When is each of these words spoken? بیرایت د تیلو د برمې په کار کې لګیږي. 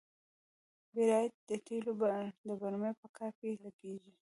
بیرایت 0.93 1.33
د 1.49 1.51
تیلو 1.65 1.93
د 2.47 2.49
برمې 2.61 2.91
په 3.01 3.07
کار 3.17 3.31
کې 3.39 3.49
لګیږي. 3.65 4.13